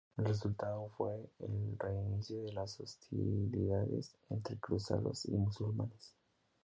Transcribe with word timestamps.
El 0.17 0.25
resultado 0.25 0.89
fue 0.97 1.29
el 1.41 1.77
reinicio 1.77 2.41
de 2.41 2.53
las 2.53 2.79
hostilidades 2.79 4.15
entre 4.31 4.57
cruzados 4.57 5.25
y 5.27 5.33
musulmanes. 5.33 6.15